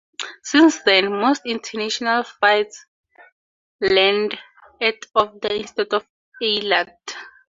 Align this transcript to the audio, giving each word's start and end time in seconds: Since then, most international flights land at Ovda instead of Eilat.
Since 0.41 0.81
then, 0.81 1.11
most 1.11 1.43
international 1.45 2.23
flights 2.23 2.87
land 3.79 4.35
at 4.81 4.95
Ovda 5.15 5.51
instead 5.55 5.93
of 5.93 6.07
Eilat. 6.41 6.97